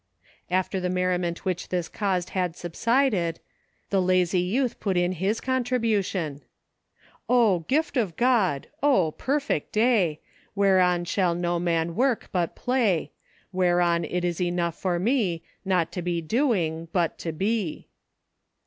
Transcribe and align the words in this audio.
After 0.49 0.79
the 0.79 0.89
merriment 0.89 1.45
which 1.45 1.69
this 1.69 1.87
caused 1.87 2.31
had 2.31 2.55
sub 2.55 2.75
sided, 2.75 3.39
the 3.91 4.01
lazy 4.01 4.39
youth 4.39 4.79
put 4.79 4.97
in 4.97 5.11
his 5.11 5.39
contribution: 5.39 6.41
0,*gift 7.29 7.95
of 7.97 8.15
God! 8.15 8.65
O, 8.81 9.11
perfect 9.11 9.71
day! 9.73 10.19
Whereon 10.55 11.05
shall 11.05 11.35
no 11.35 11.59
man 11.59 11.93
work, 11.93 12.29
but 12.31 12.55
play; 12.55 13.11
Whereon 13.51 14.03
it 14.03 14.25
is 14.25 14.41
enough 14.41 14.73
for 14.73 14.97
me. 14.97 15.43
Not 15.63 15.91
to 15.91 16.01
be 16.01 16.19
doing, 16.19 16.87
but 16.91 17.19
to 17.19 17.31
be. 17.31 17.87